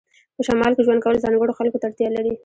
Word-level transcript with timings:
په 0.35 0.41
شمال 0.47 0.71
کې 0.75 0.85
ژوند 0.85 1.03
کول 1.05 1.17
ځانګړو 1.25 1.57
خلکو 1.59 1.79
ته 1.81 1.85
اړتیا 1.89 2.09
لري 2.15 2.33